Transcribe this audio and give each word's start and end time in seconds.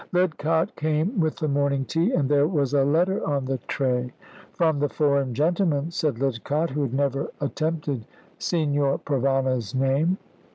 Lidcott 0.13 0.75
came 0.75 1.19
with 1.19 1.35
the 1.35 1.47
morning 1.47 1.85
tea, 1.85 2.11
and 2.11 2.27
there 2.27 2.47
was 2.47 2.73
a 2.73 2.83
letter 2.83 3.23
on 3.23 3.45
the 3.45 3.59
tray. 3.59 4.11
"From 4.51 4.79
the 4.79 4.89
foreign 4.89 5.35
gentleman," 5.35 5.91
said 5.91 6.17
Lidcott, 6.17 6.71
who 6.71 6.81
had 6.81 6.93
never 6.95 7.29
attempted 7.39 8.07
Signor 8.39 8.97
Provana's 8.97 9.75
name. 9.75 10.17